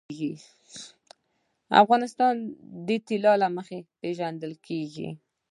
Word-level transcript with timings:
افغانستان 1.83 2.33
د 2.87 2.89
طلا 3.07 3.33
له 3.41 3.47
مخې 3.57 3.77
پېژندل 3.99 4.53
کېږي. 4.67 5.09